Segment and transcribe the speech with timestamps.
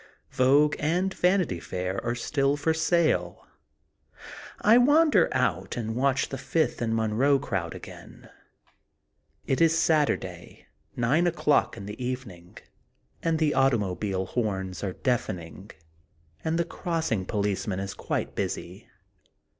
[0.31, 3.45] Vogue and Vanity Fair are still for sale.
[4.59, 8.27] I wander out and watch the Fifth and Monroe crowd again.
[9.45, 12.57] It is Saturday, nine o'clock in the evening,
[13.21, 15.69] and the automobile horns are deafening
[16.43, 18.89] and the crossing police man is quite busy.